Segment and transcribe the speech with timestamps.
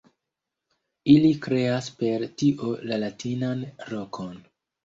[1.15, 3.63] Ili kreas per tio la latinan
[3.95, 4.35] rokon.